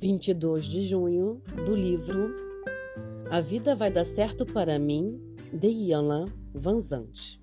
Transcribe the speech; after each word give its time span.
22 0.00 0.66
de 0.66 0.86
junho, 0.86 1.42
do 1.66 1.74
livro 1.74 2.32
A 3.28 3.40
Vida 3.40 3.74
Vai 3.74 3.90
Dar 3.90 4.04
Certo 4.04 4.46
para 4.46 4.78
Mim, 4.78 5.20
de 5.52 5.66
Ian 5.66 6.24
Vanzante. 6.54 7.42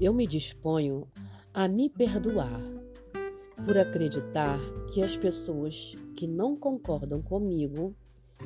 Eu 0.00 0.14
me 0.14 0.26
disponho 0.26 1.06
a 1.52 1.68
me 1.68 1.90
perdoar 1.90 2.62
por 3.62 3.76
acreditar 3.76 4.58
que 4.90 5.02
as 5.02 5.18
pessoas 5.18 5.94
que 6.16 6.26
não 6.26 6.56
concordam 6.56 7.20
comigo 7.20 7.94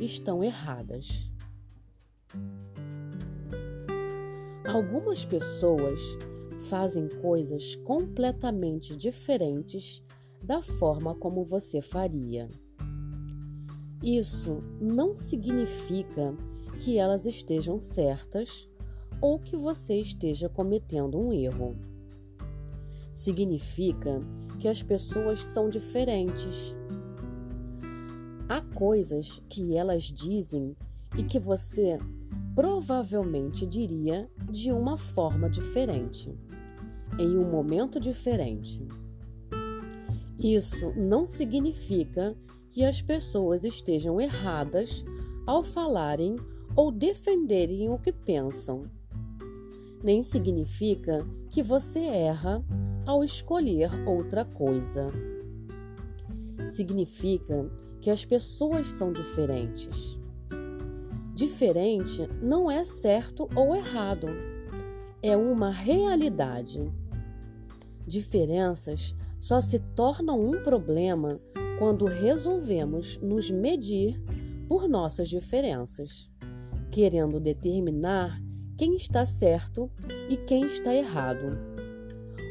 estão 0.01 0.43
erradas. 0.43 1.31
Algumas 4.67 5.25
pessoas 5.25 6.01
fazem 6.69 7.09
coisas 7.23 7.77
completamente 7.77 8.97
diferentes 8.97 10.03
da 10.43 10.63
forma 10.63 11.15
como 11.15 11.45
você 11.45 11.81
faria. 11.81 12.49
Isso 14.03 14.63
não 14.83 15.13
significa 15.13 16.35
que 16.81 16.99
elas 16.99 17.27
estejam 17.27 17.79
certas 17.81 18.71
ou 19.21 19.39
que 19.39 19.57
você 19.57 20.01
esteja 20.01 20.49
cometendo 20.49 21.19
um 21.21 21.33
erro. 21.33 21.77
Significa 23.13 24.23
que 24.59 24.67
as 24.67 24.83
pessoas 24.83 25.45
são 25.45 25.69
diferentes. 25.69 26.75
Há 28.49 28.63
coisas 28.75 29.43
que 29.49 29.77
elas 29.77 30.05
dizem 30.05 30.75
e 31.19 31.23
que 31.23 31.39
você 31.39 31.99
provavelmente 32.55 33.67
diria 33.67 34.31
de 34.51 34.73
uma 34.73 34.97
forma 34.97 35.49
diferente, 35.51 36.35
em 37.19 37.37
um 37.37 37.49
momento 37.51 38.01
diferente. 38.01 38.87
Isso 40.43 40.95
não 40.97 41.27
significa 41.27 42.35
que 42.71 42.83
as 42.83 43.03
pessoas 43.03 43.63
estejam 43.63 44.19
erradas 44.19 45.05
ao 45.47 45.63
falarem 45.63 46.37
ou 46.75 46.91
defenderem 46.91 47.91
o 47.91 47.99
que 47.99 48.11
pensam. 48.11 48.85
Nem 50.03 50.23
significa 50.23 51.27
que 51.51 51.63
você 51.63 51.99
erra 52.01 52.65
ao 53.07 53.23
escolher 53.23 53.91
outra 54.09 54.43
coisa. 54.43 55.11
Significa 56.71 57.71
que 58.01 58.09
as 58.09 58.25
pessoas 58.25 58.91
são 58.91 59.13
diferentes. 59.13 60.19
Diferente 61.35 62.27
não 62.41 62.71
é 62.71 62.83
certo 62.87 63.47
ou 63.55 63.77
errado, 63.77 64.29
é 65.23 65.37
uma 65.37 65.71
realidade. 65.71 66.91
Diferenças 68.07 69.15
só 69.41 69.63
se 69.63 69.79
tornam 69.79 70.39
um 70.39 70.63
problema 70.63 71.41
quando 71.79 72.05
resolvemos 72.05 73.19
nos 73.23 73.51
medir 73.51 74.23
por 74.69 74.87
nossas 74.87 75.31
diferenças, 75.31 76.31
querendo 76.93 77.41
determinar 77.41 78.39
quem 78.77 78.95
está 78.95 79.25
certo 79.25 79.91
e 80.29 80.37
quem 80.37 80.67
está 80.67 80.95
errado, 80.95 81.59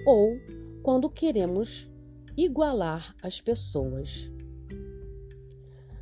ou 0.03 0.35
quando 0.81 1.11
queremos 1.11 1.91
igualar 2.35 3.15
as 3.21 3.39
pessoas. 3.39 4.31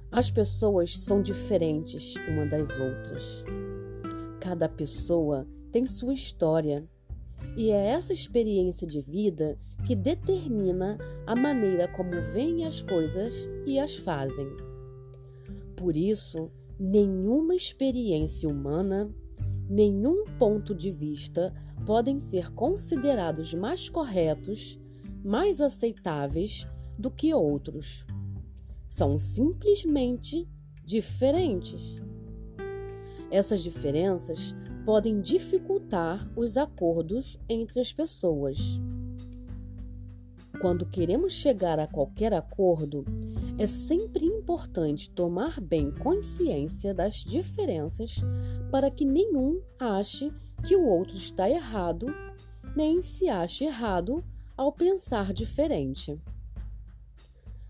As 0.10 0.32
pessoas 0.32 0.98
são 0.98 1.22
diferentes 1.22 2.16
uma 2.30 2.46
das 2.46 2.80
outras. 2.80 3.44
Cada 4.40 4.70
pessoa 4.70 5.46
tem 5.70 5.86
sua 5.86 6.14
história 6.14 6.88
e 7.56 7.72
é 7.72 7.88
essa 7.88 8.14
experiência 8.14 8.88
de 8.88 9.02
vida 9.02 9.58
que 9.86 9.96
determina 9.96 10.98
a 11.26 11.36
maneira 11.36 11.88
como 11.88 12.12
veem 12.34 12.66
as 12.66 12.82
coisas 12.82 13.50
e 13.66 13.80
as 13.80 13.96
fazem. 13.96 14.48
Por 15.76 15.96
isso, 15.96 16.52
nenhuma 16.80 17.56
experiência 17.56 18.50
humana, 18.50 19.09
nenhum 19.70 20.26
ponto 20.38 20.74
de 20.76 20.92
vista 20.92 21.53
podem 21.86 22.20
ser 22.20 22.52
considerados 22.52 23.53
mais 23.53 23.90
corretos, 23.90 24.80
mais 25.24 25.62
aceitáveis 25.62 26.68
do 26.97 27.09
que 27.09 27.34
outros. 27.34 28.06
São 28.88 29.18
simplesmente 29.18 30.47
diferentes. 30.84 31.96
Essas 33.30 33.62
diferenças 33.62 34.56
podem 34.88 35.20
dificultar 35.20 36.25
os 36.34 36.56
acordos 36.56 37.38
entre 37.50 37.81
as 37.81 37.92
pessoas. 37.92 38.80
Quando 40.62 40.86
queremos 40.86 41.34
chegar 41.34 41.78
a 41.78 41.86
qualquer 41.86 42.31
acordo, 42.31 43.03
é 43.59 43.68
sempre 43.68 44.24
importante 44.24 45.09
tomar 45.09 45.59
bem 45.59 45.92
consciência 45.92 46.94
das 46.94 47.16
diferenças 47.16 48.16
para 48.72 48.90
que 48.90 49.03
nenhum 49.03 49.62
ache 49.78 50.31
que 50.66 50.74
o 50.74 50.86
outro 50.86 51.18
está 51.18 51.50
errado, 51.50 52.08
nem 52.74 53.02
se 53.02 53.28
ache 53.28 53.66
errado 53.66 54.24
ao 54.56 54.72
pensar 54.72 55.34
diferente. 55.34 56.18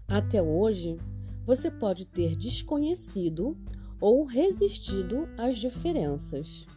Até 0.08 0.40
hoje, 0.40 1.00
você 1.44 1.72
pode 1.72 2.06
ter 2.06 2.36
desconhecido 2.36 3.58
ou 4.00 4.24
resistido 4.24 5.28
às 5.36 5.58
diferenças. 5.58 6.68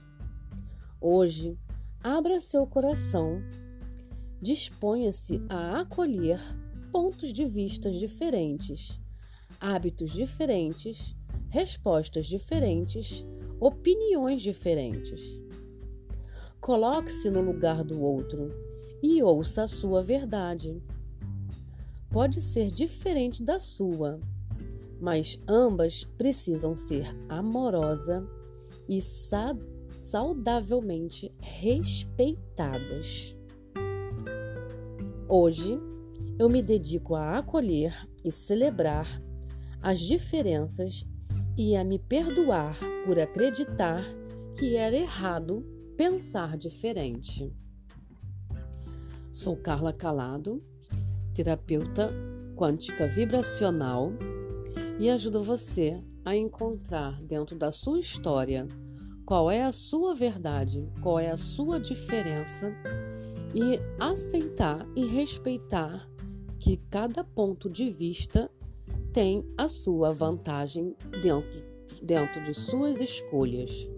Hoje, 1.03 1.59
abra 2.05 2.43
seu 2.43 2.66
coração, 2.66 3.43
disponha-se 4.38 5.41
a 5.49 5.81
acolher 5.81 6.38
pontos 6.93 7.33
de 7.33 7.47
vista 7.47 7.91
diferentes, 7.91 9.00
hábitos 9.59 10.11
diferentes, 10.11 11.16
respostas 11.49 12.27
diferentes, 12.27 13.27
opiniões 13.59 14.43
diferentes. 14.43 15.41
Coloque-se 16.61 17.31
no 17.31 17.41
lugar 17.41 17.82
do 17.82 18.03
outro 18.03 18.53
e 19.03 19.22
ouça 19.22 19.62
a 19.62 19.69
sua 19.69 20.03
verdade. 20.03 20.82
Pode 22.11 22.43
ser 22.43 22.71
diferente 22.71 23.43
da 23.43 23.59
sua, 23.59 24.21
mas 25.00 25.38
ambas 25.49 26.05
precisam 26.19 26.77
ser 26.77 27.06
amorosa 27.27 28.28
e 28.87 29.00
sadia 29.00 29.80
saudavelmente 30.00 31.31
respeitadas. 31.38 33.37
Hoje, 35.28 35.78
eu 36.38 36.49
me 36.49 36.62
dedico 36.62 37.15
a 37.15 37.37
acolher 37.37 37.94
e 38.25 38.33
celebrar 38.33 39.22
as 39.83 40.00
diferenças 40.00 41.05
e 41.56 41.77
a 41.77 41.84
me 41.84 41.99
perdoar 41.99 42.77
por 43.05 43.19
acreditar 43.19 44.03
que 44.59 44.75
era 44.75 44.97
errado 44.97 45.65
pensar 45.97 46.56
diferente. 46.56 47.55
Sou 49.31 49.55
Carla 49.55 49.93
Calado, 49.93 50.65
terapeuta 51.34 52.11
quântica 52.56 53.06
vibracional 53.06 54.12
e 54.99 55.09
ajudo 55.11 55.43
você 55.43 56.03
a 56.25 56.34
encontrar 56.34 57.22
dentro 57.22 57.56
da 57.56 57.71
sua 57.71 57.99
história 57.99 58.67
qual 59.31 59.49
é 59.49 59.63
a 59.63 59.71
sua 59.71 60.13
verdade, 60.13 60.91
qual 61.01 61.21
é 61.21 61.31
a 61.31 61.37
sua 61.37 61.79
diferença 61.79 62.75
e 63.55 63.79
aceitar 64.03 64.85
e 64.97 65.07
respeitar 65.07 66.11
que 66.59 66.77
cada 66.91 67.23
ponto 67.23 67.71
de 67.71 67.91
vista 67.91 68.51
tem 69.13 69.49
a 69.57 69.69
sua 69.69 70.13
vantagem 70.13 70.97
dentro, 71.23 71.65
dentro 72.03 72.43
de 72.43 72.53
suas 72.53 73.01
escolhas. 73.01 73.89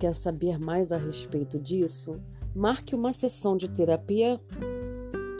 Quer 0.00 0.16
saber 0.16 0.58
mais 0.58 0.90
a 0.90 0.96
respeito 0.96 1.60
disso? 1.60 2.20
Marque 2.52 2.92
uma 2.92 3.12
sessão 3.12 3.56
de 3.56 3.68
terapia 3.70 4.40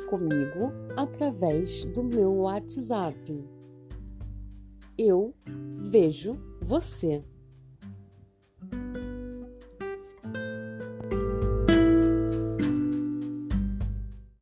comigo 0.08 0.72
através 0.96 1.84
do 1.86 2.04
meu 2.04 2.32
WhatsApp. 2.42 3.44
Eu 4.96 5.34
vejo 5.90 6.38
você. 6.60 7.24